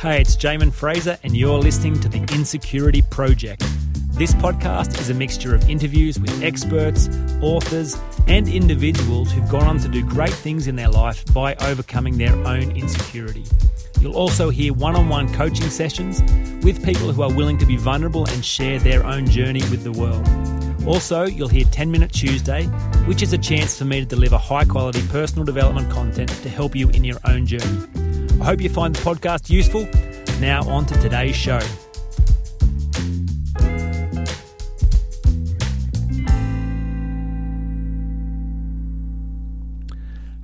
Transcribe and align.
Hey, 0.00 0.20
it's 0.20 0.36
Jamin 0.36 0.70
Fraser, 0.70 1.18
and 1.22 1.34
you're 1.34 1.58
listening 1.58 1.98
to 2.00 2.08
The 2.10 2.18
Insecurity 2.34 3.00
Project. 3.02 3.64
This 4.10 4.34
podcast 4.34 5.00
is 5.00 5.08
a 5.08 5.14
mixture 5.14 5.54
of 5.54 5.68
interviews 5.70 6.20
with 6.20 6.42
experts, 6.42 7.08
authors, 7.40 7.96
and 8.26 8.46
individuals 8.46 9.32
who've 9.32 9.48
gone 9.48 9.64
on 9.64 9.78
to 9.78 9.88
do 9.88 10.04
great 10.04 10.32
things 10.32 10.66
in 10.66 10.76
their 10.76 10.90
life 10.90 11.24
by 11.32 11.54
overcoming 11.56 12.18
their 12.18 12.34
own 12.46 12.70
insecurity. 12.76 13.44
You'll 13.98 14.16
also 14.16 14.50
hear 14.50 14.74
one 14.74 14.94
on 14.94 15.08
one 15.08 15.32
coaching 15.32 15.70
sessions 15.70 16.20
with 16.62 16.84
people 16.84 17.10
who 17.10 17.22
are 17.22 17.32
willing 17.32 17.56
to 17.58 17.66
be 17.66 17.76
vulnerable 17.76 18.26
and 18.28 18.44
share 18.44 18.78
their 18.78 19.06
own 19.06 19.26
journey 19.26 19.62
with 19.70 19.84
the 19.84 19.92
world. 19.92 20.28
Also, 20.86 21.24
you'll 21.24 21.48
hear 21.48 21.64
10 21.64 21.90
Minute 21.90 22.12
Tuesday, 22.12 22.66
which 23.06 23.22
is 23.22 23.32
a 23.32 23.38
chance 23.38 23.78
for 23.78 23.86
me 23.86 24.00
to 24.00 24.06
deliver 24.06 24.36
high 24.36 24.66
quality 24.66 25.00
personal 25.08 25.44
development 25.44 25.90
content 25.90 26.28
to 26.28 26.50
help 26.50 26.76
you 26.76 26.90
in 26.90 27.04
your 27.04 27.18
own 27.24 27.46
journey. 27.46 28.03
I 28.44 28.48
hope 28.48 28.60
you 28.60 28.68
find 28.68 28.94
the 28.94 29.00
podcast 29.00 29.48
useful. 29.48 29.88
Now, 30.38 30.68
on 30.68 30.84
to 30.84 31.00
today's 31.00 31.34
show. 31.34 31.60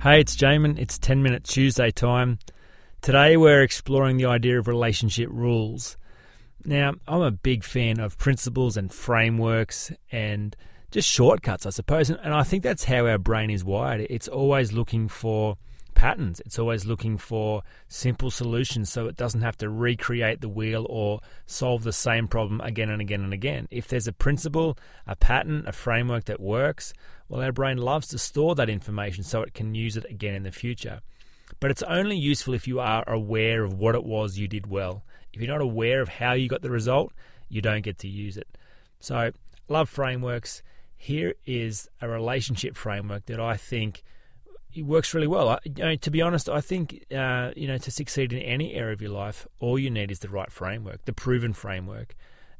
Hey, 0.01 0.19
it's 0.19 0.35
Jamin. 0.35 0.79
It's 0.79 0.97
10 0.97 1.21
Minute 1.21 1.43
Tuesday 1.43 1.91
time. 1.91 2.39
Today, 3.03 3.37
we're 3.37 3.61
exploring 3.61 4.17
the 4.17 4.25
idea 4.25 4.57
of 4.57 4.67
relationship 4.67 5.29
rules. 5.31 5.95
Now, 6.65 6.93
I'm 7.07 7.21
a 7.21 7.29
big 7.29 7.63
fan 7.63 7.99
of 7.99 8.17
principles 8.17 8.77
and 8.77 8.91
frameworks 8.91 9.91
and 10.11 10.55
just 10.89 11.07
shortcuts, 11.07 11.67
I 11.67 11.69
suppose. 11.69 12.09
And 12.09 12.33
I 12.33 12.41
think 12.41 12.63
that's 12.63 12.85
how 12.85 13.05
our 13.05 13.19
brain 13.19 13.51
is 13.51 13.63
wired. 13.63 14.07
It's 14.09 14.27
always 14.27 14.73
looking 14.73 15.07
for 15.07 15.57
patterns. 16.01 16.41
It's 16.47 16.57
always 16.57 16.87
looking 16.87 17.19
for 17.19 17.61
simple 17.87 18.31
solutions 18.31 18.91
so 18.91 19.05
it 19.05 19.15
doesn't 19.15 19.43
have 19.43 19.55
to 19.57 19.69
recreate 19.69 20.41
the 20.41 20.49
wheel 20.49 20.87
or 20.89 21.19
solve 21.45 21.83
the 21.83 21.93
same 21.93 22.27
problem 22.27 22.59
again 22.61 22.89
and 22.89 22.99
again 22.99 23.21
and 23.21 23.31
again. 23.33 23.67
If 23.69 23.87
there's 23.87 24.07
a 24.07 24.11
principle, 24.11 24.79
a 25.05 25.15
pattern, 25.15 25.63
a 25.67 25.71
framework 25.71 26.25
that 26.25 26.39
works, 26.39 26.91
well, 27.29 27.43
our 27.43 27.51
brain 27.51 27.77
loves 27.77 28.07
to 28.07 28.17
store 28.17 28.55
that 28.55 28.67
information 28.67 29.23
so 29.23 29.43
it 29.43 29.53
can 29.53 29.75
use 29.75 29.95
it 29.95 30.05
again 30.09 30.33
in 30.33 30.41
the 30.41 30.51
future. 30.51 31.01
But 31.59 31.69
it's 31.69 31.83
only 31.83 32.17
useful 32.17 32.55
if 32.55 32.67
you 32.67 32.79
are 32.79 33.07
aware 33.07 33.63
of 33.63 33.75
what 33.75 33.93
it 33.93 34.03
was 34.03 34.39
you 34.39 34.47
did 34.47 34.65
well. 34.65 35.03
If 35.31 35.39
you're 35.39 35.53
not 35.53 35.61
aware 35.61 36.01
of 36.01 36.09
how 36.09 36.33
you 36.33 36.49
got 36.49 36.63
the 36.63 36.71
result, 36.71 37.13
you 37.47 37.61
don't 37.61 37.83
get 37.83 37.99
to 37.99 38.07
use 38.07 38.37
it. 38.37 38.47
So, 38.99 39.33
love 39.69 39.87
frameworks. 39.87 40.63
Here 40.97 41.35
is 41.45 41.87
a 42.01 42.07
relationship 42.07 42.75
framework 42.75 43.27
that 43.27 43.39
I 43.39 43.55
think 43.55 44.01
it 44.73 44.83
works 44.83 45.13
really 45.13 45.27
well. 45.27 45.49
I, 45.49 45.59
you 45.63 45.83
know, 45.83 45.95
to 45.95 46.11
be 46.11 46.21
honest, 46.21 46.49
I 46.49 46.61
think 46.61 47.05
uh, 47.15 47.51
you 47.55 47.67
know 47.67 47.77
to 47.77 47.91
succeed 47.91 48.33
in 48.33 48.39
any 48.39 48.73
area 48.73 48.93
of 48.93 49.01
your 49.01 49.11
life, 49.11 49.47
all 49.59 49.77
you 49.77 49.89
need 49.89 50.11
is 50.11 50.19
the 50.19 50.29
right 50.29 50.51
framework, 50.51 51.05
the 51.05 51.13
proven 51.13 51.53
framework, 51.53 52.15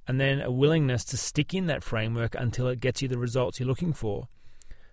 and 0.07 0.19
then 0.19 0.41
a 0.41 0.51
willingness 0.51 1.03
to 1.05 1.17
stick 1.17 1.53
in 1.53 1.67
that 1.67 1.83
framework 1.83 2.35
until 2.35 2.67
it 2.67 2.79
gets 2.79 3.01
you 3.01 3.07
the 3.07 3.17
results 3.17 3.59
you're 3.59 3.67
looking 3.67 3.93
for. 3.93 4.27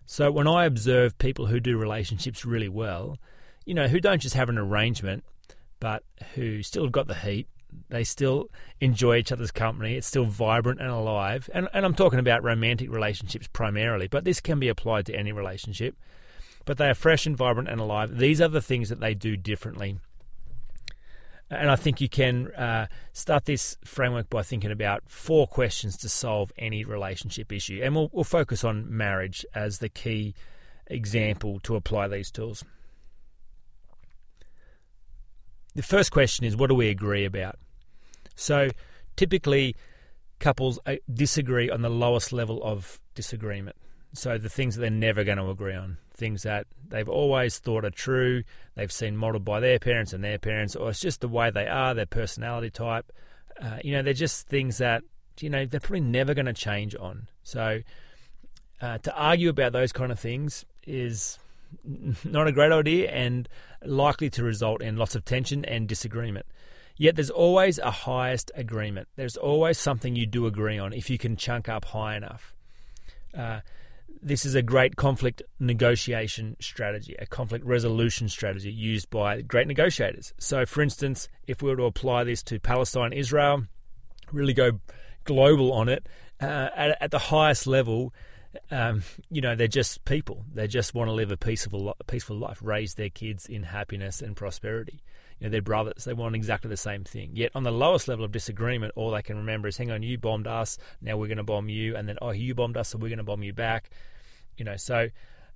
So 0.06 0.30
when 0.30 0.48
I 0.48 0.64
observe 0.64 1.18
people 1.18 1.46
who 1.46 1.60
do 1.60 1.76
relationships 1.76 2.44
really 2.44 2.68
well, 2.68 3.18
you 3.66 3.74
know, 3.74 3.88
who 3.88 4.00
don't 4.00 4.22
just 4.22 4.34
have 4.34 4.48
an 4.48 4.56
arrangement, 4.56 5.24
but 5.80 6.02
who 6.34 6.62
still 6.62 6.84
have 6.84 6.92
got 6.92 7.08
the 7.08 7.14
heat, 7.14 7.46
they 7.90 8.04
still 8.04 8.48
enjoy 8.80 9.16
each 9.16 9.32
other's 9.32 9.50
company. 9.50 9.96
It's 9.96 10.06
still 10.06 10.24
vibrant 10.24 10.80
and 10.80 10.88
alive. 10.88 11.50
And, 11.52 11.68
and 11.74 11.84
I'm 11.84 11.94
talking 11.94 12.18
about 12.18 12.42
romantic 12.42 12.90
relationships 12.90 13.48
primarily, 13.52 14.08
but 14.08 14.24
this 14.24 14.40
can 14.40 14.58
be 14.58 14.68
applied 14.68 15.06
to 15.06 15.14
any 15.14 15.32
relationship 15.32 15.94
but 16.68 16.76
they 16.76 16.90
are 16.90 16.94
fresh 16.94 17.24
and 17.24 17.34
vibrant 17.34 17.66
and 17.66 17.80
alive. 17.80 18.18
These 18.18 18.42
are 18.42 18.48
the 18.48 18.60
things 18.60 18.90
that 18.90 19.00
they 19.00 19.14
do 19.14 19.38
differently. 19.38 19.98
And 21.48 21.70
I 21.70 21.76
think 21.76 21.98
you 21.98 22.10
can 22.10 22.48
uh, 22.48 22.88
start 23.14 23.46
this 23.46 23.78
framework 23.86 24.28
by 24.28 24.42
thinking 24.42 24.70
about 24.70 25.02
four 25.06 25.46
questions 25.46 25.96
to 25.96 26.10
solve 26.10 26.52
any 26.58 26.84
relationship 26.84 27.52
issue. 27.52 27.80
And 27.82 27.94
we'll, 27.94 28.10
we'll 28.12 28.22
focus 28.22 28.64
on 28.64 28.94
marriage 28.94 29.46
as 29.54 29.78
the 29.78 29.88
key 29.88 30.34
example 30.88 31.58
to 31.60 31.74
apply 31.74 32.06
these 32.06 32.30
tools. 32.30 32.62
The 35.74 35.82
first 35.82 36.12
question 36.12 36.44
is 36.44 36.54
what 36.54 36.66
do 36.66 36.74
we 36.74 36.90
agree 36.90 37.24
about? 37.24 37.56
So 38.34 38.68
typically, 39.16 39.74
couples 40.38 40.78
uh, 40.84 40.96
disagree 41.10 41.70
on 41.70 41.80
the 41.80 41.88
lowest 41.88 42.30
level 42.30 42.62
of 42.62 43.00
disagreement. 43.14 43.76
So 44.14 44.38
the 44.38 44.48
things 44.48 44.74
that 44.74 44.80
they're 44.80 44.90
never 44.90 45.22
going 45.24 45.38
to 45.38 45.50
agree 45.50 45.74
on 45.74 45.98
things 46.18 46.42
that 46.42 46.66
they've 46.88 47.08
always 47.08 47.58
thought 47.58 47.84
are 47.84 47.90
true, 47.90 48.42
they've 48.74 48.92
seen 48.92 49.16
modeled 49.16 49.44
by 49.44 49.60
their 49.60 49.78
parents 49.78 50.12
and 50.12 50.22
their 50.22 50.38
parents, 50.38 50.76
or 50.76 50.90
it's 50.90 51.00
just 51.00 51.20
the 51.20 51.28
way 51.28 51.50
they 51.50 51.66
are, 51.66 51.94
their 51.94 52.06
personality 52.06 52.70
type. 52.70 53.10
Uh, 53.62 53.78
you 53.82 53.92
know, 53.92 54.02
they're 54.02 54.12
just 54.12 54.48
things 54.48 54.78
that, 54.78 55.02
you 55.40 55.48
know, 55.48 55.64
they're 55.64 55.80
probably 55.80 56.00
never 56.00 56.34
going 56.34 56.46
to 56.46 56.52
change 56.52 56.94
on. 56.96 57.28
So 57.44 57.80
uh, 58.82 58.98
to 58.98 59.14
argue 59.14 59.48
about 59.48 59.72
those 59.72 59.92
kind 59.92 60.12
of 60.12 60.18
things 60.18 60.64
is 60.86 61.38
not 62.24 62.46
a 62.46 62.52
great 62.52 62.72
idea 62.72 63.10
and 63.10 63.48
likely 63.84 64.28
to 64.30 64.42
result 64.42 64.82
in 64.82 64.96
lots 64.96 65.14
of 65.14 65.24
tension 65.24 65.64
and 65.64 65.88
disagreement. 65.88 66.46
Yet 66.96 67.14
there's 67.14 67.30
always 67.30 67.78
a 67.78 67.92
highest 67.92 68.50
agreement. 68.56 69.06
There's 69.14 69.36
always 69.36 69.78
something 69.78 70.16
you 70.16 70.26
do 70.26 70.46
agree 70.46 70.78
on 70.78 70.92
if 70.92 71.08
you 71.08 71.16
can 71.16 71.36
chunk 71.36 71.68
up 71.68 71.84
high 71.84 72.16
enough. 72.16 72.54
Uh, 73.36 73.60
this 74.22 74.44
is 74.44 74.54
a 74.54 74.62
great 74.62 74.96
conflict 74.96 75.42
negotiation 75.58 76.56
strategy, 76.60 77.14
a 77.18 77.26
conflict 77.26 77.64
resolution 77.64 78.28
strategy 78.28 78.72
used 78.72 79.10
by 79.10 79.40
great 79.42 79.66
negotiators. 79.66 80.32
So, 80.38 80.66
for 80.66 80.82
instance, 80.82 81.28
if 81.46 81.62
we 81.62 81.70
were 81.70 81.76
to 81.76 81.84
apply 81.84 82.24
this 82.24 82.42
to 82.44 82.58
Palestine, 82.58 83.12
Israel, 83.12 83.64
really 84.32 84.54
go 84.54 84.80
global 85.24 85.72
on 85.72 85.88
it, 85.88 86.06
uh, 86.40 86.68
at, 86.74 87.02
at, 87.02 87.10
the 87.10 87.18
highest 87.18 87.66
level, 87.66 88.12
um, 88.70 89.02
you 89.30 89.40
know, 89.40 89.54
they're 89.54 89.68
just 89.68 90.04
people. 90.04 90.44
They 90.52 90.66
just 90.66 90.94
want 90.94 91.08
to 91.08 91.12
live 91.12 91.30
a 91.30 91.36
peaceful, 91.36 91.94
a 91.98 92.04
peaceful 92.04 92.36
life, 92.36 92.58
raise 92.62 92.94
their 92.94 93.10
kids 93.10 93.46
in 93.46 93.64
happiness 93.64 94.22
and 94.22 94.36
prosperity. 94.36 95.02
You 95.38 95.46
know, 95.46 95.50
they're 95.50 95.62
brothers. 95.62 96.04
They 96.04 96.12
want 96.12 96.34
exactly 96.34 96.68
the 96.68 96.76
same 96.76 97.04
thing. 97.04 97.30
Yet 97.34 97.52
on 97.54 97.62
the 97.62 97.70
lowest 97.70 98.08
level 98.08 98.24
of 98.24 98.32
disagreement, 98.32 98.92
all 98.96 99.10
they 99.10 99.22
can 99.22 99.36
remember 99.36 99.68
is, 99.68 99.76
hang 99.76 99.90
on, 99.90 100.02
you 100.02 100.18
bombed 100.18 100.46
us, 100.46 100.78
now 101.00 101.16
we're 101.16 101.28
going 101.28 101.38
to 101.38 101.44
bomb 101.44 101.68
you, 101.68 101.96
and 101.96 102.08
then, 102.08 102.18
oh, 102.20 102.30
you 102.30 102.54
bombed 102.54 102.76
us, 102.76 102.88
so 102.88 102.98
we're 102.98 103.08
going 103.08 103.18
to 103.18 103.24
bomb 103.24 103.42
you 103.42 103.52
back. 103.52 103.90
You 104.56 104.64
know, 104.64 104.76
so 104.76 105.08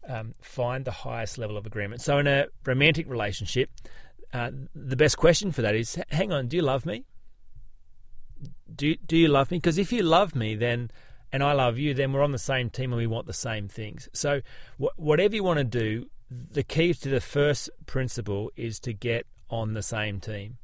um, 0.09 0.35
find 0.41 0.85
the 0.85 0.93
highest 0.93 1.39
level 1.39 1.57
of 1.57 1.67
agreement. 1.67 2.01
So 2.01 2.19
in 2.19 2.27
a 2.27 2.47
romantic 2.65 3.09
relationship, 3.09 3.71
uh, 4.33 4.51
the 4.75 4.97
best 4.97 5.17
question 5.17 5.53
for 5.53 5.63
that 5.63 5.75
is, 5.75 5.99
hang 6.11 6.33
on, 6.33 6.49
do 6.49 6.57
you 6.57 6.63
love 6.63 6.87
me? 6.87 7.05
Do, 8.75 8.95
do 8.97 9.17
you 9.17 9.29
love 9.29 9.51
me? 9.51 9.59
Because 9.59 9.79
if 9.79 9.93
you 9.93 10.03
love 10.03 10.35
me, 10.35 10.55
then 10.55 10.91
and 11.33 11.43
I 11.43 11.53
love 11.53 11.79
you, 11.79 11.95
then 11.95 12.13
we're 12.13 12.23
on 12.23 12.33
the 12.33 12.39
same 12.39 12.69
team 12.69 12.93
and 12.93 12.99
we 12.99 13.07
want 13.07 13.27
the 13.27 13.33
same 13.33 13.67
things. 13.67 14.09
So, 14.13 14.43
wh- 14.79 14.99
whatever 14.99 15.35
you 15.35 15.43
want 15.43 15.59
to 15.59 15.65
do, 15.65 16.11
the 16.31 16.63
key 16.63 16.93
to 16.93 17.09
the 17.09 17.21
first 17.21 17.71
principle 17.87 18.53
is 18.55 18.79
to 18.81 18.93
get 18.93 19.27
on 19.53 19.75
the 19.75 19.83
same 19.83 20.19
team, 20.19 20.59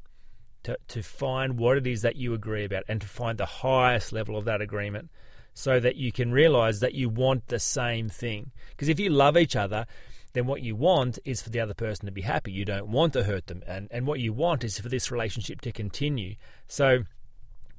to, 0.64 0.76
to 0.88 1.02
find 1.02 1.58
what 1.58 1.76
it 1.76 1.86
is 1.86 2.02
that 2.02 2.16
you 2.16 2.34
agree 2.34 2.64
about 2.64 2.82
and 2.88 3.00
to 3.00 3.06
find 3.06 3.38
the 3.38 3.46
highest 3.46 4.12
level 4.12 4.36
of 4.36 4.44
that 4.46 4.60
agreement 4.60 5.10
so 5.54 5.78
that 5.78 5.96
you 5.96 6.10
can 6.10 6.32
realize 6.32 6.80
that 6.80 6.94
you 6.94 7.08
want 7.08 7.46
the 7.48 7.58
same 7.58 8.08
thing. 8.08 8.50
Because 8.70 8.88
if 8.88 8.98
you 8.98 9.10
love 9.10 9.36
each 9.36 9.54
other, 9.54 9.86
then 10.32 10.46
what 10.46 10.62
you 10.62 10.76
want 10.76 11.18
is 11.24 11.42
for 11.42 11.50
the 11.50 11.60
other 11.60 11.74
person 11.74 12.06
to 12.06 12.12
be 12.12 12.22
happy. 12.22 12.52
You 12.52 12.64
don't 12.64 12.88
want 12.88 13.12
to 13.14 13.24
hurt 13.24 13.46
them. 13.46 13.62
And, 13.66 13.88
and 13.90 14.06
what 14.06 14.20
you 14.20 14.32
want 14.32 14.64
is 14.64 14.78
for 14.78 14.88
this 14.88 15.10
relationship 15.10 15.60
to 15.62 15.72
continue. 15.72 16.36
So, 16.66 17.04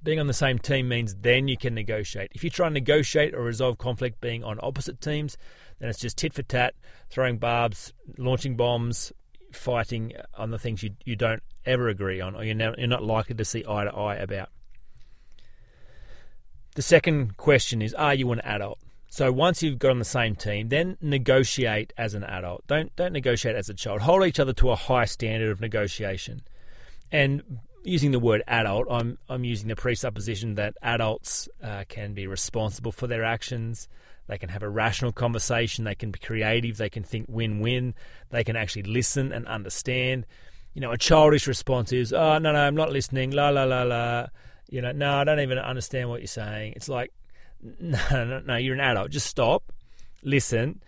being 0.01 0.19
on 0.19 0.27
the 0.27 0.33
same 0.33 0.59
team 0.59 0.87
means 0.87 1.15
then 1.15 1.49
you 1.49 1.57
can 1.57 1.73
negotiate. 1.73 2.31
If 2.33 2.43
you 2.43 2.49
try 2.49 2.67
and 2.67 2.73
negotiate 2.73 3.33
or 3.35 3.43
resolve 3.43 3.77
conflict 3.77 4.21
being 4.21 4.45
on 4.45 4.57
opposite 4.63 5.01
teams, 5.01 5.37
then 5.79 5.89
it's 5.89 5.99
just 5.99 6.17
tit 6.17 6.33
for 6.33 6.43
tat, 6.43 6.73
throwing 7.09 7.37
barbs, 7.37 7.93
launching 8.17 8.55
bombs, 8.55 9.11
fighting 9.51 10.13
on 10.37 10.51
the 10.51 10.59
things 10.59 10.83
you, 10.83 10.91
you 11.05 11.15
don't 11.15 11.43
ever 11.65 11.89
agree 11.89 12.21
on 12.21 12.35
or 12.35 12.43
you're, 12.43 12.55
you're 12.77 12.87
not 12.87 13.03
likely 13.03 13.35
to 13.35 13.45
see 13.45 13.63
eye 13.67 13.83
to 13.83 13.91
eye 13.91 14.15
about. 14.15 14.49
The 16.75 16.81
second 16.81 17.37
question 17.37 17.81
is 17.81 17.93
Are 17.93 18.13
you 18.13 18.31
an 18.31 18.39
adult? 18.41 18.79
So 19.09 19.31
once 19.31 19.63
you've 19.63 19.79
got 19.79 19.91
on 19.91 19.99
the 19.99 20.05
same 20.05 20.35
team, 20.35 20.69
then 20.69 20.97
negotiate 21.01 21.93
as 21.97 22.13
an 22.13 22.23
adult. 22.23 22.65
Don't 22.67 22.95
don't 22.95 23.11
negotiate 23.11 23.55
as 23.55 23.69
a 23.69 23.73
child. 23.73 24.01
Hold 24.01 24.25
each 24.25 24.39
other 24.39 24.53
to 24.53 24.69
a 24.69 24.75
high 24.75 25.05
standard 25.05 25.49
of 25.49 25.59
negotiation. 25.59 26.41
And 27.11 27.59
using 27.83 28.11
the 28.11 28.19
word 28.19 28.43
adult, 28.47 28.87
I'm 28.89 29.17
I'm 29.27 29.43
using 29.43 29.67
the 29.67 29.75
presupposition 29.75 30.55
that 30.55 30.75
adults 30.81 31.49
uh, 31.63 31.85
can 31.89 32.13
be 32.13 32.27
responsible 32.27 32.91
for 32.91 33.07
their 33.07 33.23
actions. 33.23 33.87
They 34.29 34.37
can 34.37 34.49
have 34.49 34.61
a 34.61 34.69
rational 34.69 35.11
conversation. 35.11 35.85
They 35.85 35.95
can 35.95 36.11
be 36.11 36.19
creative. 36.19 36.77
They 36.77 36.89
can 36.89 37.01
think 37.03 37.25
win-win. 37.27 37.95
They 38.29 38.43
can 38.43 38.55
actually 38.55 38.83
listen 38.83 39.33
and 39.33 39.47
understand. 39.47 40.27
You 40.75 40.81
know, 40.81 40.91
a 40.91 40.99
childish 40.99 41.47
response 41.47 41.91
is, 41.91 42.13
"Oh 42.13 42.37
no, 42.37 42.51
no, 42.51 42.59
I'm 42.59 42.75
not 42.75 42.91
listening." 42.91 43.31
La 43.31 43.49
la 43.49 43.63
la 43.63 43.81
la. 43.81 44.27
You 44.69 44.81
know, 44.81 44.91
no, 44.91 45.15
I 45.15 45.23
don't 45.23 45.39
even 45.39 45.57
understand 45.57 46.09
what 46.09 46.21
you're 46.21 46.27
saying. 46.27 46.73
It's 46.75 46.87
like, 46.87 47.11
no, 47.79 47.99
no, 48.11 48.39
no, 48.39 48.55
you're 48.55 48.75
an 48.75 48.81
adult. 48.81 49.09
Just 49.09 49.25
stop, 49.25 49.73
listen. 50.21 50.83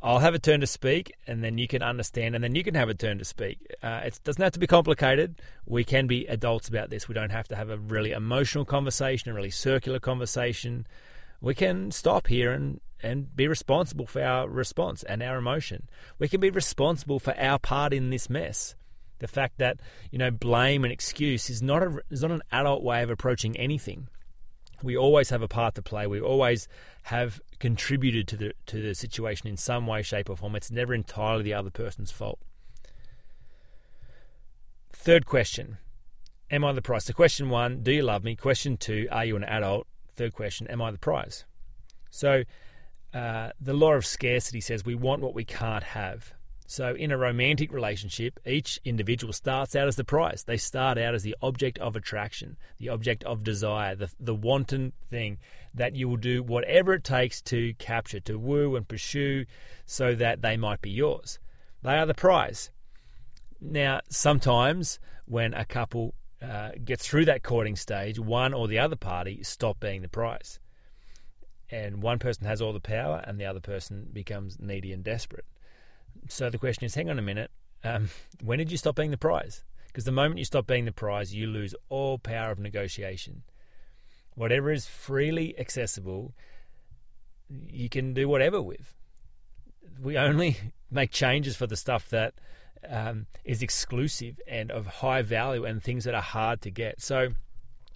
I'll 0.00 0.20
have 0.20 0.34
a 0.34 0.38
turn 0.38 0.60
to 0.60 0.66
speak, 0.66 1.12
and 1.26 1.44
then 1.44 1.58
you 1.58 1.68
can 1.68 1.82
understand, 1.82 2.36
and 2.36 2.42
then 2.42 2.54
you 2.54 2.62
can 2.62 2.74
have 2.74 2.88
a 2.88 2.94
turn 2.94 3.18
to 3.18 3.24
speak. 3.24 3.58
Uh, 3.82 4.02
it 4.04 4.18
doesn't 4.24 4.42
have 4.42 4.52
to 4.52 4.58
be 4.58 4.66
complicated. 4.66 5.42
We 5.66 5.84
can 5.84 6.06
be 6.06 6.24
adults 6.26 6.68
about 6.68 6.88
this. 6.88 7.06
We 7.06 7.14
don't 7.14 7.30
have 7.30 7.48
to 7.48 7.56
have 7.56 7.68
a 7.68 7.76
really 7.76 8.12
emotional 8.12 8.64
conversation, 8.64 9.30
a 9.30 9.34
really 9.34 9.50
circular 9.50 9.98
conversation. 9.98 10.86
We 11.40 11.54
can 11.54 11.90
stop 11.90 12.26
here 12.26 12.52
and, 12.52 12.80
and 13.02 13.34
be 13.34 13.46
responsible 13.46 14.06
for 14.06 14.22
our 14.22 14.48
response 14.48 15.02
and 15.02 15.22
our 15.22 15.38
emotion. 15.38 15.88
We 16.18 16.28
can 16.28 16.40
be 16.40 16.50
responsible 16.50 17.18
for 17.18 17.38
our 17.38 17.58
part 17.58 17.92
in 17.92 18.10
this 18.10 18.28
mess. 18.28 18.74
The 19.20 19.28
fact 19.28 19.58
that 19.58 19.80
you 20.12 20.18
know 20.18 20.30
blame 20.30 20.84
and 20.84 20.92
excuse 20.92 21.50
is 21.50 21.60
not 21.60 21.82
a 21.82 21.98
is 22.08 22.22
not 22.22 22.30
an 22.30 22.42
adult 22.52 22.84
way 22.84 23.02
of 23.02 23.10
approaching 23.10 23.56
anything 23.56 24.08
we 24.82 24.96
always 24.96 25.30
have 25.30 25.42
a 25.42 25.48
part 25.48 25.74
to 25.74 25.82
play. 25.82 26.06
We 26.06 26.20
always 26.20 26.68
have 27.04 27.40
contributed 27.58 28.28
to 28.28 28.36
the 28.36 28.52
to 28.66 28.80
the 28.80 28.94
situation 28.94 29.48
in 29.48 29.56
some 29.56 29.86
way, 29.86 30.02
shape, 30.02 30.30
or 30.30 30.36
form. 30.36 30.56
It's 30.56 30.70
never 30.70 30.94
entirely 30.94 31.42
the 31.42 31.54
other 31.54 31.70
person's 31.70 32.10
fault. 32.10 32.38
Third 34.92 35.26
question: 35.26 35.78
Am 36.50 36.64
I 36.64 36.72
the 36.72 36.82
price? 36.82 37.06
So, 37.06 37.12
question 37.12 37.50
one: 37.50 37.82
Do 37.82 37.92
you 37.92 38.02
love 38.02 38.24
me? 38.24 38.36
Question 38.36 38.76
two: 38.76 39.08
Are 39.10 39.24
you 39.24 39.36
an 39.36 39.44
adult? 39.44 39.86
Third 40.18 40.34
question: 40.34 40.66
Am 40.66 40.82
I 40.82 40.90
the 40.90 40.98
prize? 40.98 41.44
So, 42.10 42.42
uh, 43.14 43.50
the 43.60 43.72
law 43.72 43.92
of 43.92 44.04
scarcity 44.04 44.60
says 44.60 44.84
we 44.84 44.96
want 44.96 45.22
what 45.22 45.32
we 45.32 45.44
can't 45.44 45.84
have. 45.84 46.34
So, 46.66 46.92
in 46.92 47.12
a 47.12 47.16
romantic 47.16 47.72
relationship, 47.72 48.40
each 48.44 48.80
individual 48.84 49.32
starts 49.32 49.76
out 49.76 49.86
as 49.86 49.94
the 49.94 50.02
prize. 50.02 50.42
They 50.42 50.56
start 50.56 50.98
out 50.98 51.14
as 51.14 51.22
the 51.22 51.36
object 51.40 51.78
of 51.78 51.94
attraction, 51.94 52.56
the 52.78 52.88
object 52.88 53.22
of 53.22 53.44
desire, 53.44 53.94
the, 53.94 54.10
the 54.18 54.34
wanton 54.34 54.92
thing 55.08 55.38
that 55.72 55.94
you 55.94 56.08
will 56.08 56.16
do 56.16 56.42
whatever 56.42 56.94
it 56.94 57.04
takes 57.04 57.40
to 57.42 57.74
capture, 57.74 58.18
to 58.18 58.40
woo 58.40 58.74
and 58.74 58.88
pursue 58.88 59.46
so 59.86 60.16
that 60.16 60.42
they 60.42 60.56
might 60.56 60.82
be 60.82 60.90
yours. 60.90 61.38
They 61.84 61.96
are 61.96 62.06
the 62.06 62.12
prize. 62.12 62.72
Now, 63.60 64.00
sometimes 64.08 64.98
when 65.26 65.54
a 65.54 65.64
couple 65.64 66.12
uh, 66.42 66.70
gets 66.84 67.06
through 67.06 67.24
that 67.26 67.42
courting 67.42 67.76
stage, 67.76 68.18
one 68.18 68.54
or 68.54 68.68
the 68.68 68.78
other 68.78 68.96
party 68.96 69.42
stop 69.42 69.80
being 69.80 70.02
the 70.02 70.08
prize. 70.08 70.60
And 71.70 72.02
one 72.02 72.18
person 72.18 72.46
has 72.46 72.62
all 72.62 72.72
the 72.72 72.80
power, 72.80 73.22
and 73.26 73.38
the 73.38 73.44
other 73.44 73.60
person 73.60 74.08
becomes 74.12 74.58
needy 74.58 74.92
and 74.92 75.04
desperate. 75.04 75.44
So 76.28 76.48
the 76.48 76.58
question 76.58 76.84
is, 76.84 76.94
hang 76.94 77.10
on 77.10 77.18
a 77.18 77.22
minute, 77.22 77.50
um, 77.84 78.10
when 78.42 78.58
did 78.58 78.70
you 78.70 78.78
stop 78.78 78.96
being 78.96 79.10
the 79.10 79.16
prize? 79.16 79.64
Because 79.86 80.04
the 80.04 80.12
moment 80.12 80.38
you 80.38 80.44
stop 80.44 80.66
being 80.66 80.84
the 80.84 80.92
prize, 80.92 81.34
you 81.34 81.46
lose 81.46 81.74
all 81.88 82.18
power 82.18 82.50
of 82.50 82.58
negotiation. 82.58 83.42
Whatever 84.34 84.70
is 84.70 84.86
freely 84.86 85.58
accessible, 85.58 86.34
you 87.68 87.88
can 87.88 88.14
do 88.14 88.28
whatever 88.28 88.62
with. 88.62 88.94
We 90.00 90.16
only 90.16 90.56
make 90.90 91.10
changes 91.10 91.56
for 91.56 91.66
the 91.66 91.76
stuff 91.76 92.08
that 92.10 92.34
um, 92.88 93.26
is 93.44 93.62
exclusive 93.62 94.40
and 94.46 94.70
of 94.70 94.86
high 94.86 95.22
value 95.22 95.64
and 95.64 95.82
things 95.82 96.04
that 96.04 96.14
are 96.14 96.22
hard 96.22 96.60
to 96.62 96.70
get. 96.70 97.00
So, 97.00 97.30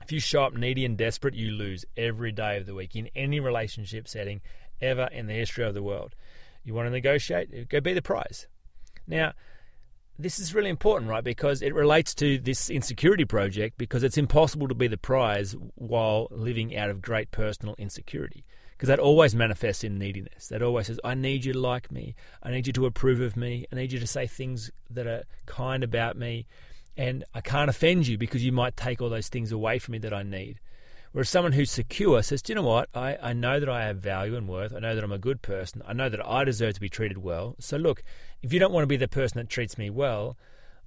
if 0.01 0.11
you 0.11 0.19
show 0.19 0.45
up 0.45 0.55
needy 0.55 0.85
and 0.85 0.97
desperate, 0.97 1.35
you 1.35 1.53
lose 1.53 1.85
every 1.97 2.33
day 2.33 2.57
of 2.57 2.67
the 2.67 2.75
week 2.75 2.97
in 2.97 3.09
any 3.15 3.39
relationship 3.39 4.09
setting 4.09 4.41
ever 4.81 5.09
in 5.13 5.27
the 5.27 5.35
history 5.35 5.65
of 5.65 5.75
the 5.75 5.83
world. 5.83 6.15
You 6.65 6.75
want 6.75 6.87
to 6.87 6.91
negotiate? 6.91 7.69
Go 7.69 7.81
be 7.81 7.93
the 7.93 8.03
prize. 8.03 8.49
Now, 9.07 9.33
this 10.19 10.39
is 10.39 10.55
really 10.55 10.71
important, 10.71 11.11
right? 11.11 11.25
Because 11.25 11.63
it 11.63 11.75
relates 11.75 12.15
to 12.17 12.39
this 12.39 12.71
insecurity 12.71 13.25
project 13.25 13.79
because 13.79 14.03
it's 14.03 14.19
impossible 14.19 14.69
to 14.69 14.75
be 14.75 14.87
the 14.87 14.99
prize 14.99 15.57
while 15.75 16.29
living 16.31 16.77
out 16.77 16.91
of 16.91 17.01
great 17.01 17.31
personal 17.31 17.75
insecurity. 17.79 18.45
Because 18.83 18.97
that 18.97 18.99
always 18.99 19.33
manifests 19.33 19.85
in 19.85 19.97
neediness. 19.97 20.49
That 20.49 20.61
always 20.61 20.89
says, 20.89 20.99
I 21.05 21.15
need 21.15 21.45
you 21.45 21.53
to 21.53 21.59
like 21.61 21.93
me. 21.93 22.17
I 22.43 22.51
need 22.51 22.67
you 22.67 22.73
to 22.73 22.87
approve 22.87 23.21
of 23.21 23.37
me. 23.37 23.65
I 23.71 23.77
need 23.77 23.93
you 23.93 24.01
to 24.01 24.09
say 24.09 24.27
things 24.27 24.73
that 24.91 25.07
are 25.07 25.23
kind 25.47 25.85
about 25.85 26.17
me. 26.17 26.49
And 26.97 27.23
I 27.33 27.43
can't 27.43 27.71
offend 27.71 28.09
you 28.09 28.19
because 28.19 28.45
you 28.45 28.51
might 28.51 28.77
take 28.77 29.01
all 29.01 29.09
those 29.09 29.29
things 29.29 29.53
away 29.53 29.79
from 29.79 29.93
me 29.93 29.99
that 29.99 30.13
I 30.13 30.25
need. 30.25 30.59
Whereas 31.13 31.29
someone 31.29 31.53
who's 31.53 31.71
secure 31.71 32.25
says, 32.25 32.43
Do 32.43 32.51
you 32.51 32.55
know 32.57 32.65
what? 32.65 32.89
I, 32.93 33.17
I 33.23 33.33
know 33.35 33.61
that 33.61 33.69
I 33.69 33.85
have 33.85 33.99
value 33.99 34.35
and 34.35 34.49
worth. 34.49 34.75
I 34.75 34.81
know 34.81 34.97
that 34.97 35.05
I'm 35.05 35.13
a 35.13 35.17
good 35.17 35.43
person. 35.43 35.83
I 35.87 35.93
know 35.93 36.09
that 36.09 36.27
I 36.27 36.43
deserve 36.43 36.75
to 36.75 36.81
be 36.81 36.89
treated 36.89 37.19
well. 37.19 37.55
So, 37.61 37.77
look, 37.77 38.03
if 38.43 38.53
you 38.53 38.59
don't 38.59 38.73
want 38.73 38.83
to 38.83 38.89
be 38.89 38.97
the 38.97 39.07
person 39.07 39.39
that 39.39 39.49
treats 39.49 39.79
me 39.79 39.91
well, 39.91 40.37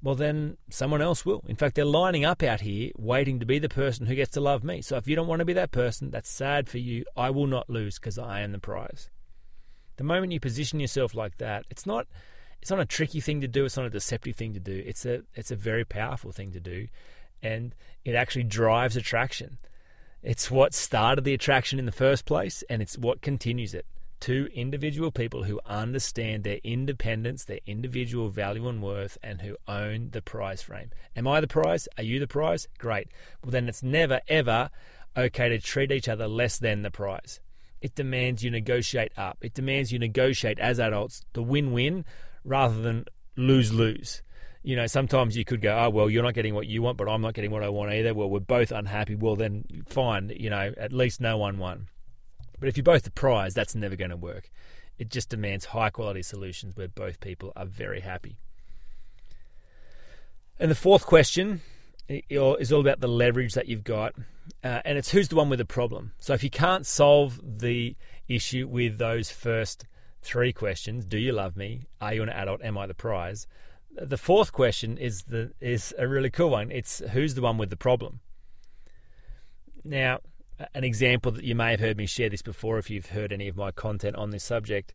well, 0.01 0.15
then 0.15 0.57
someone 0.69 1.01
else 1.01 1.25
will. 1.25 1.43
In 1.47 1.55
fact, 1.55 1.75
they're 1.75 1.85
lining 1.85 2.25
up 2.25 2.43
out 2.43 2.61
here 2.61 2.91
waiting 2.97 3.39
to 3.39 3.45
be 3.45 3.59
the 3.59 3.69
person 3.69 4.05
who 4.05 4.15
gets 4.15 4.31
to 4.31 4.41
love 4.41 4.63
me. 4.63 4.81
So, 4.81 4.97
if 4.97 5.07
you 5.07 5.15
don't 5.15 5.27
want 5.27 5.39
to 5.39 5.45
be 5.45 5.53
that 5.53 5.71
person, 5.71 6.11
that's 6.11 6.29
sad 6.29 6.69
for 6.69 6.77
you. 6.77 7.05
I 7.15 7.29
will 7.29 7.47
not 7.47 7.69
lose 7.69 7.97
because 7.97 8.19
I 8.19 8.41
am 8.41 8.51
the 8.51 8.59
prize. 8.59 9.09
The 9.97 10.03
moment 10.03 10.33
you 10.33 10.39
position 10.39 10.79
yourself 10.79 11.15
like 11.15 11.37
that, 11.37 11.65
it's 11.69 11.85
not. 11.85 12.07
It's 12.61 12.71
not 12.71 12.79
a 12.79 12.85
tricky 12.85 13.21
thing 13.21 13.41
to 13.41 13.47
do. 13.47 13.65
It's 13.65 13.77
not 13.77 13.85
a 13.85 13.91
deceptive 13.91 14.35
thing 14.35 14.53
to 14.53 14.59
do. 14.59 14.83
It's 14.85 15.05
a 15.05 15.21
it's 15.33 15.51
a 15.51 15.55
very 15.55 15.85
powerful 15.85 16.31
thing 16.31 16.51
to 16.51 16.59
do, 16.59 16.87
and 17.41 17.75
it 18.03 18.15
actually 18.15 18.43
drives 18.43 18.95
attraction. 18.95 19.57
It's 20.21 20.49
what 20.49 20.73
started 20.73 21.23
the 21.23 21.35
attraction 21.35 21.77
in 21.77 21.85
the 21.85 21.91
first 21.91 22.25
place, 22.25 22.63
and 22.69 22.81
it's 22.81 22.97
what 22.97 23.21
continues 23.21 23.75
it. 23.75 23.85
Two 24.19 24.49
individual 24.53 25.11
people 25.11 25.43
who 25.43 25.59
understand 25.65 26.43
their 26.43 26.59
independence, 26.63 27.45
their 27.45 27.59
individual 27.65 28.29
value 28.29 28.67
and 28.67 28.81
worth, 28.81 29.17
and 29.21 29.41
who 29.41 29.57
own 29.67 30.09
the 30.11 30.21
prize 30.21 30.61
frame. 30.61 30.91
Am 31.15 31.27
I 31.27 31.41
the 31.41 31.47
prize? 31.47 31.87
Are 31.97 32.03
you 32.03 32.19
the 32.19 32.27
prize? 32.27 32.67
Great. 32.77 33.09
Well, 33.43 33.51
then 33.51 33.67
it's 33.67 33.83
never, 33.83 34.21
ever 34.27 34.69
okay 35.15 35.49
to 35.49 35.59
treat 35.59 35.91
each 35.91 36.09
other 36.09 36.27
less 36.27 36.57
than 36.57 36.81
the 36.81 36.91
prize. 36.91 37.39
It 37.81 37.95
demands 37.95 38.43
you 38.43 38.49
negotiate 38.49 39.11
up. 39.17 39.37
It 39.41 39.53
demands 39.53 39.91
you 39.91 39.99
negotiate 39.99 40.59
as 40.59 40.79
adults 40.79 41.21
the 41.33 41.43
win 41.43 41.71
win 41.71 42.05
rather 42.43 42.81
than 42.81 43.05
lose 43.35 43.71
lose 43.71 44.23
you 44.65 44.75
know, 44.75 44.87
sometimes 44.87 45.37
you 45.37 45.45
could 45.45 45.61
go, 45.61 45.77
oh, 45.77 45.91
well, 45.91 46.09
you're 46.09 46.23
not 46.23 46.33
getting 46.33 46.55
what 46.55 46.65
you 46.65 46.81
want, 46.81 46.97
but 46.97 47.07
I'm 47.07 47.21
not 47.21 47.35
getting 47.35 47.51
what 47.51 47.61
I 47.61 47.69
want 47.69 47.93
either. 47.93 48.15
Well, 48.15 48.31
we're 48.31 48.39
both 48.39 48.71
unhappy. 48.71 49.13
Well, 49.13 49.35
then 49.35 49.63
fine, 49.87 50.33
you 50.35 50.49
know, 50.49 50.73
at 50.75 50.91
least 50.91 51.21
no 51.21 51.37
one 51.37 51.59
won. 51.59 51.87
But 52.65 52.69
if 52.69 52.77
you're 52.77 52.83
both 52.83 53.03
the 53.03 53.11
prize, 53.11 53.53
that's 53.53 53.75
never 53.75 53.95
going 53.95 54.09
to 54.09 54.17
work. 54.17 54.49
It 54.97 55.11
just 55.11 55.29
demands 55.29 55.65
high 55.65 55.91
quality 55.91 56.23
solutions 56.23 56.75
where 56.75 56.87
both 56.87 57.19
people 57.19 57.53
are 57.55 57.67
very 57.67 57.99
happy. 57.99 58.37
And 60.59 60.71
the 60.71 60.73
fourth 60.73 61.05
question 61.05 61.61
is 62.09 62.71
all 62.73 62.81
about 62.81 63.01
the 63.01 63.07
leverage 63.07 63.53
that 63.53 63.67
you've 63.67 63.83
got, 63.83 64.15
uh, 64.63 64.81
and 64.83 64.97
it's 64.97 65.11
who's 65.11 65.27
the 65.27 65.35
one 65.35 65.47
with 65.47 65.59
the 65.59 65.65
problem. 65.65 66.13
So 66.17 66.33
if 66.33 66.43
you 66.43 66.49
can't 66.49 66.87
solve 66.87 67.39
the 67.43 67.95
issue 68.27 68.67
with 68.67 68.97
those 68.97 69.29
first 69.29 69.85
three 70.23 70.51
questions, 70.51 71.05
do 71.05 71.19
you 71.19 71.33
love 71.33 71.55
me? 71.55 71.83
Are 72.01 72.15
you 72.15 72.23
an 72.23 72.29
adult? 72.29 72.63
Am 72.63 72.79
I 72.79 72.87
the 72.87 72.95
prize? 72.95 73.45
The 73.91 74.17
fourth 74.17 74.51
question 74.51 74.97
is 74.97 75.21
the 75.25 75.51
is 75.61 75.93
a 75.99 76.07
really 76.07 76.31
cool 76.31 76.49
one. 76.49 76.71
It's 76.71 77.03
who's 77.11 77.35
the 77.35 77.43
one 77.43 77.59
with 77.59 77.69
the 77.69 77.77
problem. 77.77 78.21
Now, 79.83 80.21
an 80.73 80.83
example 80.83 81.31
that 81.33 81.43
you 81.43 81.55
may 81.55 81.71
have 81.71 81.79
heard 81.79 81.97
me 81.97 82.05
share 82.05 82.29
this 82.29 82.41
before, 82.41 82.77
if 82.77 82.89
you've 82.89 83.07
heard 83.07 83.31
any 83.31 83.47
of 83.47 83.57
my 83.57 83.71
content 83.71 84.15
on 84.15 84.31
this 84.31 84.43
subject, 84.43 84.93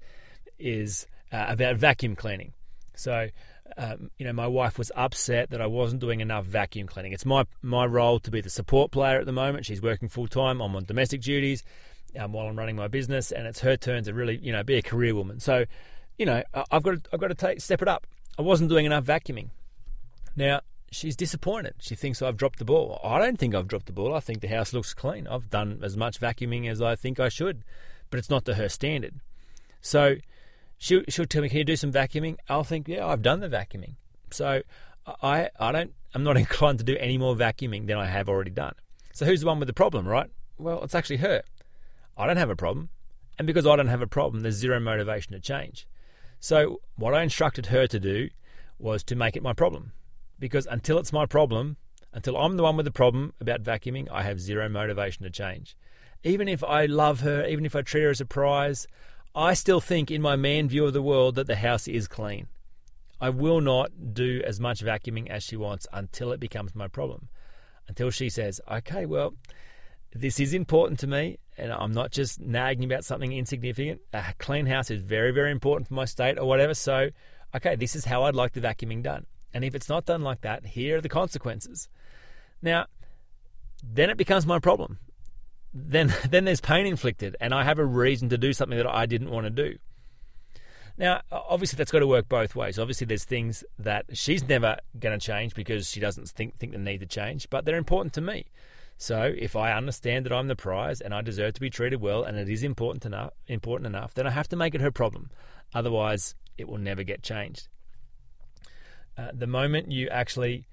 is 0.58 1.06
uh, 1.32 1.46
about 1.48 1.76
vacuum 1.76 2.16
cleaning. 2.16 2.52
So, 2.94 3.28
um, 3.76 4.10
you 4.18 4.26
know, 4.26 4.32
my 4.32 4.46
wife 4.46 4.78
was 4.78 4.90
upset 4.94 5.50
that 5.50 5.60
I 5.60 5.66
wasn't 5.66 6.00
doing 6.00 6.20
enough 6.20 6.44
vacuum 6.44 6.86
cleaning. 6.86 7.12
It's 7.12 7.24
my 7.24 7.44
my 7.62 7.86
role 7.86 8.18
to 8.20 8.30
be 8.30 8.40
the 8.40 8.50
support 8.50 8.90
player 8.90 9.18
at 9.18 9.26
the 9.26 9.32
moment. 9.32 9.64
She's 9.64 9.80
working 9.80 10.08
full 10.08 10.28
time. 10.28 10.60
I'm 10.60 10.74
on 10.76 10.84
domestic 10.84 11.22
duties 11.22 11.62
um, 12.18 12.32
while 12.32 12.46
I'm 12.46 12.58
running 12.58 12.76
my 12.76 12.88
business, 12.88 13.32
and 13.32 13.46
it's 13.46 13.60
her 13.60 13.76
turn 13.76 14.04
to 14.04 14.12
really, 14.12 14.38
you 14.42 14.52
know, 14.52 14.62
be 14.62 14.76
a 14.76 14.82
career 14.82 15.14
woman. 15.14 15.40
So, 15.40 15.64
you 16.18 16.26
know, 16.26 16.42
I've 16.70 16.82
got 16.82 17.02
to, 17.02 17.10
I've 17.12 17.20
got 17.20 17.28
to 17.28 17.34
take 17.34 17.60
step 17.60 17.80
it 17.80 17.88
up. 17.88 18.06
I 18.38 18.42
wasn't 18.42 18.70
doing 18.70 18.86
enough 18.86 19.04
vacuuming. 19.04 19.50
Now, 20.36 20.60
she's 20.90 21.16
disappointed. 21.16 21.74
She 21.80 21.94
thinks 21.94 22.20
I've 22.20 22.36
dropped 22.36 22.58
the 22.58 22.64
ball. 22.64 23.00
I 23.02 23.18
don't 23.18 23.38
think 23.38 23.54
I've 23.54 23.68
dropped 23.68 23.86
the 23.86 23.92
ball. 23.92 24.14
I 24.14 24.20
think 24.20 24.40
the 24.40 24.48
house 24.48 24.72
looks 24.72 24.94
clean. 24.94 25.26
I've 25.26 25.50
done 25.50 25.80
as 25.82 25.96
much 25.96 26.20
vacuuming 26.20 26.68
as 26.68 26.82
I 26.82 26.96
think 26.96 27.20
I 27.20 27.28
should, 27.28 27.64
but 28.10 28.18
it's 28.18 28.30
not 28.30 28.44
to 28.46 28.54
her 28.54 28.68
standard. 28.68 29.20
So 29.80 30.16
she'll, 30.78 31.02
she'll 31.08 31.26
tell 31.26 31.42
me, 31.42 31.48
"Can 31.48 31.58
you 31.58 31.64
do 31.64 31.76
some 31.76 31.92
vacuuming?" 31.92 32.36
I'll 32.48 32.64
think, 32.64 32.88
"Yeah, 32.88 33.06
I've 33.06 33.22
done 33.22 33.40
the 33.40 33.48
vacuuming." 33.48 33.94
So 34.30 34.62
I 35.22 35.48
I 35.58 35.72
don't 35.72 35.94
I'm 36.14 36.24
not 36.24 36.36
inclined 36.44 36.78
to 36.78 36.84
do 36.84 36.96
any 36.98 37.18
more 37.18 37.34
vacuuming 37.34 37.86
than 37.86 37.96
I 37.96 38.06
have 38.06 38.28
already 38.28 38.50
done. 38.50 38.74
So 39.12 39.26
who's 39.26 39.40
the 39.40 39.46
one 39.46 39.58
with 39.58 39.68
the 39.68 39.74
problem, 39.74 40.06
right? 40.06 40.30
Well, 40.58 40.82
it's 40.82 40.94
actually 40.94 41.18
her. 41.18 41.42
I 42.16 42.26
don't 42.26 42.36
have 42.36 42.50
a 42.50 42.56
problem, 42.56 42.90
and 43.38 43.46
because 43.46 43.66
I 43.66 43.76
don't 43.76 43.88
have 43.88 44.02
a 44.02 44.06
problem, 44.06 44.42
there's 44.42 44.56
zero 44.56 44.78
motivation 44.78 45.32
to 45.32 45.40
change. 45.40 45.86
So, 46.38 46.80
what 46.96 47.14
I 47.14 47.22
instructed 47.22 47.66
her 47.66 47.86
to 47.86 48.00
do 48.00 48.30
was 48.78 49.02
to 49.04 49.14
make 49.14 49.36
it 49.36 49.42
my 49.42 49.52
problem. 49.52 49.92
Because 50.40 50.66
until 50.66 50.98
it's 50.98 51.12
my 51.12 51.26
problem, 51.26 51.76
until 52.12 52.36
I'm 52.36 52.56
the 52.56 52.64
one 52.64 52.76
with 52.76 52.86
the 52.86 52.90
problem 52.90 53.34
about 53.40 53.62
vacuuming, 53.62 54.08
I 54.10 54.22
have 54.22 54.40
zero 54.40 54.68
motivation 54.68 55.22
to 55.22 55.30
change. 55.30 55.76
Even 56.24 56.48
if 56.48 56.64
I 56.64 56.86
love 56.86 57.20
her, 57.20 57.46
even 57.46 57.64
if 57.64 57.76
I 57.76 57.82
treat 57.82 58.02
her 58.02 58.10
as 58.10 58.20
a 58.20 58.26
prize, 58.26 58.88
I 59.34 59.54
still 59.54 59.80
think 59.80 60.10
in 60.10 60.20
my 60.20 60.34
man 60.34 60.68
view 60.68 60.86
of 60.86 60.92
the 60.92 61.02
world 61.02 61.36
that 61.36 61.46
the 61.46 61.56
house 61.56 61.86
is 61.86 62.08
clean. 62.08 62.48
I 63.20 63.30
will 63.30 63.60
not 63.60 64.14
do 64.14 64.42
as 64.44 64.58
much 64.58 64.82
vacuuming 64.82 65.28
as 65.28 65.44
she 65.44 65.56
wants 65.56 65.86
until 65.92 66.32
it 66.32 66.40
becomes 66.40 66.74
my 66.74 66.88
problem. 66.88 67.28
Until 67.86 68.10
she 68.10 68.30
says, 68.30 68.60
okay, 68.70 69.04
well, 69.04 69.34
this 70.14 70.40
is 70.40 70.54
important 70.54 70.98
to 71.00 71.06
me, 71.06 71.38
and 71.56 71.70
I'm 71.72 71.92
not 71.92 72.10
just 72.10 72.40
nagging 72.40 72.84
about 72.84 73.04
something 73.04 73.32
insignificant. 73.32 74.00
A 74.12 74.34
clean 74.38 74.66
house 74.66 74.90
is 74.90 75.02
very, 75.02 75.32
very 75.32 75.52
important 75.52 75.88
for 75.88 75.94
my 75.94 76.06
state 76.06 76.38
or 76.38 76.46
whatever. 76.46 76.74
So, 76.74 77.10
okay, 77.54 77.76
this 77.76 77.94
is 77.94 78.06
how 78.06 78.24
I'd 78.24 78.34
like 78.34 78.52
the 78.52 78.60
vacuuming 78.60 79.02
done. 79.02 79.26
And 79.52 79.64
if 79.64 79.74
it's 79.74 79.88
not 79.88 80.04
done 80.04 80.22
like 80.22 80.42
that, 80.42 80.66
here 80.66 80.98
are 80.98 81.00
the 81.00 81.08
consequences. 81.08 81.88
Now, 82.62 82.86
then 83.82 84.10
it 84.10 84.16
becomes 84.16 84.46
my 84.46 84.58
problem. 84.58 84.98
Then, 85.72 86.14
then 86.28 86.44
there's 86.44 86.60
pain 86.60 86.86
inflicted, 86.86 87.36
and 87.40 87.54
I 87.54 87.64
have 87.64 87.78
a 87.78 87.84
reason 87.84 88.28
to 88.30 88.38
do 88.38 88.52
something 88.52 88.78
that 88.78 88.86
I 88.86 89.06
didn't 89.06 89.30
want 89.30 89.44
to 89.44 89.50
do. 89.50 89.78
Now, 90.98 91.22
obviously, 91.32 91.78
that's 91.78 91.90
got 91.90 92.00
to 92.00 92.06
work 92.06 92.28
both 92.28 92.54
ways. 92.54 92.78
Obviously, 92.78 93.06
there's 93.06 93.24
things 93.24 93.64
that 93.78 94.04
she's 94.12 94.46
never 94.46 94.76
going 94.98 95.18
to 95.18 95.24
change 95.24 95.54
because 95.54 95.88
she 95.88 95.98
doesn't 95.98 96.28
think 96.28 96.58
think 96.58 96.72
they 96.72 96.78
need 96.78 97.00
to 97.00 97.06
change, 97.06 97.48
but 97.48 97.64
they're 97.64 97.76
important 97.76 98.12
to 98.14 98.20
me. 98.20 98.46
So, 98.98 99.32
if 99.34 99.56
I 99.56 99.72
understand 99.72 100.26
that 100.26 100.32
I'm 100.32 100.48
the 100.48 100.56
prize 100.56 101.00
and 101.00 101.14
I 101.14 101.22
deserve 101.22 101.54
to 101.54 101.60
be 101.60 101.70
treated 101.70 102.02
well, 102.02 102.22
and 102.22 102.36
it 102.36 102.50
is 102.50 102.62
important 102.62 103.06
enough, 103.06 103.32
important 103.46 103.86
enough, 103.86 104.12
then 104.12 104.26
I 104.26 104.30
have 104.30 104.48
to 104.48 104.56
make 104.56 104.74
it 104.74 104.82
her 104.82 104.90
problem. 104.90 105.30
Otherwise, 105.74 106.34
it 106.58 106.68
will 106.68 106.76
never 106.76 107.02
get 107.02 107.22
changed. 107.22 107.68
Uh, 109.20 109.30
the 109.34 109.46
moment 109.46 109.92
you 109.92 110.08
actually 110.08 110.66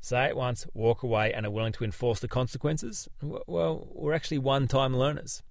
say 0.00 0.26
it 0.26 0.36
once, 0.36 0.66
walk 0.74 1.02
away, 1.02 1.32
and 1.32 1.46
are 1.46 1.50
willing 1.50 1.72
to 1.72 1.84
enforce 1.84 2.20
the 2.20 2.28
consequences, 2.28 3.08
well, 3.46 3.88
we're 3.92 4.12
actually 4.12 4.38
one 4.38 4.68
time 4.68 4.94
learners. 4.94 5.42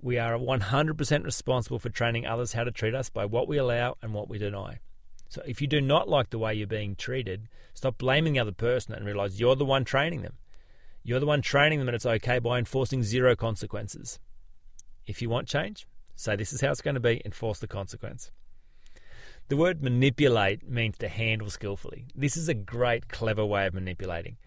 We 0.00 0.18
are 0.18 0.36
100% 0.36 1.24
responsible 1.24 1.78
for 1.78 1.88
training 1.88 2.26
others 2.26 2.54
how 2.54 2.64
to 2.64 2.72
treat 2.72 2.94
us 2.94 3.08
by 3.08 3.24
what 3.24 3.46
we 3.46 3.56
allow 3.56 3.96
and 4.02 4.12
what 4.12 4.28
we 4.28 4.38
deny. 4.38 4.80
So 5.28 5.42
if 5.46 5.60
you 5.60 5.68
do 5.68 5.80
not 5.80 6.08
like 6.08 6.30
the 6.30 6.38
way 6.38 6.54
you're 6.54 6.66
being 6.66 6.96
treated, 6.96 7.48
stop 7.74 7.98
blaming 7.98 8.32
the 8.32 8.40
other 8.40 8.52
person 8.52 8.94
and 8.94 9.06
realize 9.06 9.38
you're 9.38 9.56
the 9.56 9.64
one 9.64 9.84
training 9.84 10.22
them. 10.22 10.34
You're 11.04 11.20
the 11.20 11.26
one 11.26 11.42
training 11.42 11.78
them 11.78 11.88
and 11.88 11.94
it's 11.94 12.06
okay 12.06 12.40
by 12.40 12.58
enforcing 12.58 13.04
zero 13.04 13.36
consequences. 13.36 14.18
If 15.06 15.22
you 15.22 15.28
want 15.28 15.46
change, 15.46 15.86
say 16.16 16.34
this 16.34 16.52
is 16.52 16.60
how 16.60 16.72
it's 16.72 16.82
going 16.82 16.94
to 16.94 17.00
be, 17.00 17.22
enforce 17.24 17.60
the 17.60 17.68
consequence. 17.68 18.32
The 19.48 19.56
word 19.56 19.82
manipulate 19.82 20.68
means 20.68 20.98
to 20.98 21.08
handle 21.08 21.50
skillfully. 21.50 22.06
This 22.14 22.36
is 22.36 22.48
a 22.48 22.54
great, 22.54 23.08
clever 23.08 23.46
way 23.46 23.66
of 23.66 23.74
manipulating. 23.74 24.38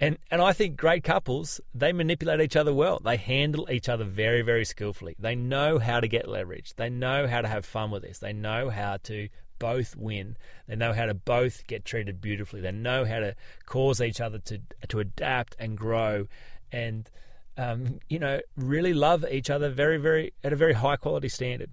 And, 0.00 0.18
and 0.30 0.40
I 0.40 0.52
think 0.52 0.76
great 0.76 1.04
couples, 1.04 1.60
they 1.74 1.92
manipulate 1.92 2.40
each 2.40 2.56
other 2.56 2.72
well. 2.72 3.00
They 3.04 3.16
handle 3.16 3.68
each 3.70 3.88
other 3.88 4.04
very, 4.04 4.42
very 4.42 4.64
skillfully. 4.64 5.16
They 5.18 5.34
know 5.34 5.78
how 5.78 6.00
to 6.00 6.08
get 6.08 6.28
leverage. 6.28 6.74
They 6.76 6.88
know 6.88 7.26
how 7.26 7.40
to 7.40 7.48
have 7.48 7.64
fun 7.64 7.90
with 7.90 8.02
this. 8.02 8.18
They 8.18 8.32
know 8.32 8.70
how 8.70 8.98
to 9.04 9.28
both 9.58 9.96
win. 9.96 10.36
They 10.66 10.76
know 10.76 10.92
how 10.92 11.06
to 11.06 11.14
both 11.14 11.66
get 11.66 11.84
treated 11.84 12.20
beautifully. 12.20 12.60
They 12.60 12.72
know 12.72 13.04
how 13.04 13.18
to 13.20 13.34
cause 13.66 14.00
each 14.00 14.20
other 14.20 14.38
to, 14.38 14.60
to 14.88 15.00
adapt 15.00 15.56
and 15.58 15.76
grow 15.76 16.26
and, 16.70 17.10
um, 17.56 17.98
you 18.08 18.18
know, 18.18 18.40
really 18.56 18.94
love 18.94 19.24
each 19.30 19.50
other 19.50 19.68
very, 19.68 19.98
very, 19.98 20.32
at 20.44 20.52
a 20.52 20.56
very 20.56 20.74
high 20.74 20.96
quality 20.96 21.28
standard. 21.28 21.70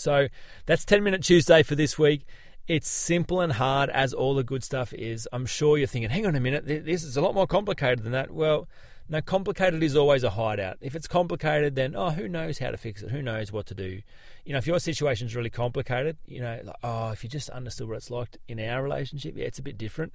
So 0.00 0.28
that's 0.66 0.84
10 0.84 1.04
Minute 1.04 1.22
Tuesday 1.22 1.62
for 1.62 1.74
this 1.74 1.98
week. 1.98 2.26
It's 2.66 2.88
simple 2.88 3.40
and 3.40 3.52
hard 3.52 3.90
as 3.90 4.14
all 4.14 4.34
the 4.34 4.44
good 4.44 4.62
stuff 4.62 4.92
is. 4.92 5.28
I'm 5.32 5.46
sure 5.46 5.76
you're 5.76 5.86
thinking, 5.86 6.10
hang 6.10 6.26
on 6.26 6.36
a 6.36 6.40
minute, 6.40 6.66
this 6.66 7.02
is 7.02 7.16
a 7.16 7.20
lot 7.20 7.34
more 7.34 7.46
complicated 7.46 8.04
than 8.04 8.12
that. 8.12 8.30
Well, 8.30 8.68
no, 9.08 9.20
complicated 9.20 9.82
is 9.82 9.96
always 9.96 10.22
a 10.22 10.30
hideout. 10.30 10.76
If 10.80 10.94
it's 10.94 11.08
complicated, 11.08 11.74
then, 11.74 11.96
oh, 11.96 12.10
who 12.10 12.28
knows 12.28 12.58
how 12.58 12.70
to 12.70 12.76
fix 12.76 13.02
it? 13.02 13.10
Who 13.10 13.22
knows 13.22 13.50
what 13.50 13.66
to 13.66 13.74
do? 13.74 14.02
You 14.44 14.52
know, 14.52 14.58
if 14.58 14.68
your 14.68 14.78
situation 14.78 15.26
is 15.26 15.34
really 15.34 15.50
complicated, 15.50 16.16
you 16.26 16.40
know, 16.40 16.60
like, 16.62 16.76
oh, 16.84 17.10
if 17.10 17.24
you 17.24 17.28
just 17.28 17.50
understood 17.50 17.88
what 17.88 17.96
it's 17.96 18.10
like 18.10 18.36
in 18.46 18.60
our 18.60 18.84
relationship, 18.84 19.34
yeah, 19.36 19.46
it's 19.46 19.58
a 19.58 19.62
bit 19.62 19.76
different. 19.76 20.14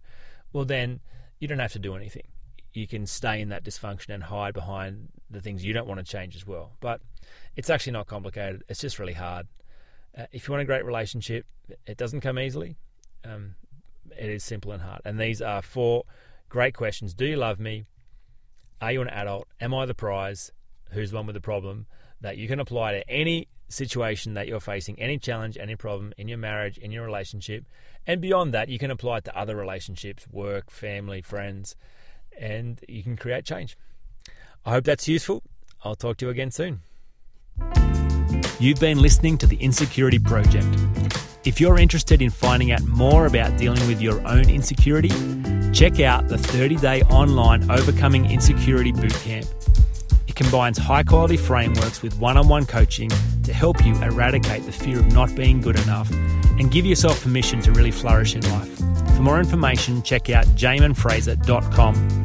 Well, 0.53 0.63
then 0.63 1.01
you 1.39 1.49
don't 1.49 1.59
have 1.59 1.73
to 1.73 1.79
do 1.79 1.93
anything. 1.93 2.27
You 2.71 2.87
can 2.87 3.05
stay 3.05 3.41
in 3.41 3.49
that 3.49 3.65
dysfunction 3.65 4.13
and 4.13 4.23
hide 4.23 4.53
behind 4.53 5.09
the 5.29 5.41
things 5.41 5.65
you 5.65 5.73
don't 5.73 5.87
want 5.87 5.99
to 5.99 6.09
change 6.09 6.37
as 6.37 6.47
well. 6.47 6.71
But 6.79 7.01
it's 7.57 7.69
actually 7.69 7.93
not 7.93 8.07
complicated. 8.07 8.63
It's 8.69 8.79
just 8.79 8.97
really 8.97 9.13
hard. 9.13 9.47
Uh, 10.17 10.25
if 10.31 10.48
you 10.48 10.53
want 10.53 10.62
a 10.62 10.65
great 10.65 10.86
relationship, 10.86 11.45
it 11.86 11.98
doesn't 11.98 12.22
come 12.22 12.39
easily. 12.39 12.77
Um, 13.24 13.55
it 14.17 14.29
is 14.29 14.43
simple 14.43 14.72
and 14.72 14.81
hard. 14.81 15.01
And 15.03 15.19
these 15.19 15.41
are 15.41 15.62
four 15.62 16.03
great 16.50 16.75
questions. 16.75 17.13
Do 17.13 17.25
you 17.25 17.36
love 17.36 17.60
me? 17.60 17.86
Are 18.81 18.91
you 18.91 19.01
an 19.01 19.10
adult? 19.10 19.48
Am 19.60 19.74
I 19.74 19.86
the 19.86 19.93
prize? 19.93 20.51
Who's 20.91 21.12
the 21.12 21.17
one 21.17 21.25
with 21.25 21.34
the 21.34 21.41
problem? 21.41 21.88
That 22.22 22.38
you 22.38 22.48
can 22.48 22.60
apply 22.60 22.93
to 22.93 23.10
any 23.10 23.48
situation 23.67 24.36
that 24.36 24.48
you're 24.48 24.60
facing, 24.60 25.00
any 25.00 25.17
challenge, 25.17 25.57
any 25.57 25.75
problem 25.75 26.13
in 26.17 26.27
your 26.27 26.38
marriage, 26.38 26.77
in 26.77 26.91
your 26.91 27.05
relationship. 27.05 27.65
And 28.05 28.22
beyond 28.22 28.53
that, 28.53 28.69
you 28.69 28.77
can 28.77 28.91
apply 28.91 29.17
it 29.17 29.25
to 29.25 29.38
other 29.38 29.55
relationships, 29.55 30.27
work, 30.31 30.69
family, 30.69 31.22
friends, 31.22 31.75
and 32.39 32.79
you 32.88 33.03
can 33.03 33.17
create 33.17 33.45
change. 33.45 33.77
I 34.65 34.72
hope 34.72 34.84
that's 34.86 35.07
useful. 35.07 35.43
I'll 35.84 35.95
talk 35.95 36.17
to 36.17 36.25
you 36.25 36.31
again 36.31 36.51
soon. 36.51 36.81
You've 38.57 38.79
been 38.79 39.01
listening 39.01 39.38
to 39.39 39.47
the 39.47 39.57
Insecurity 39.57 40.17
Project. 40.17 40.65
If 41.43 41.59
you're 41.59 41.77
interested 41.77 42.21
in 42.21 42.29
finding 42.29 42.71
out 42.71 42.83
more 42.83 43.25
about 43.25 43.57
dealing 43.57 43.85
with 43.85 44.01
your 44.01 44.25
own 44.25 44.50
insecurity, 44.50 45.12
check 45.74 46.00
out 46.00 46.29
the 46.29 46.38
30 46.38 46.77
day 46.77 47.01
online 47.03 47.69
Overcoming 47.69 48.31
Insecurity 48.31 48.93
Bootcamp. 48.93 49.45
It 50.29 50.35
combines 50.35 50.77
high 50.77 51.03
quality 51.03 51.35
frameworks 51.35 52.01
with 52.01 52.17
one 52.17 52.38
on 52.38 52.47
one 52.47 52.65
coaching 52.65 53.12
to 53.43 53.51
help 53.51 53.85
you 53.85 53.93
eradicate 54.01 54.65
the 54.65 54.71
fear 54.71 55.00
of 55.00 55.12
not 55.12 55.35
being 55.35 55.59
good 55.59 55.77
enough 55.81 56.09
and 56.57 56.71
give 56.71 56.85
yourself 56.85 57.21
permission 57.21 57.62
to 57.62 57.74
really 57.74 57.91
flourish 57.91 58.35
in 58.35 58.41
life. 58.51 58.77
For 59.17 59.21
more 59.21 59.39
information, 59.39 60.01
check 60.01 60.29
out 60.29 60.45
jaminfraser.com 60.55 62.25